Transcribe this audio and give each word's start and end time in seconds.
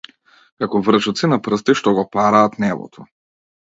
Како 0.63 0.81
вршоци 0.87 1.31
на 1.33 1.41
прсти 1.51 1.79
што 1.83 1.97
го 2.01 2.09
параат 2.19 2.63
небото. 2.69 3.11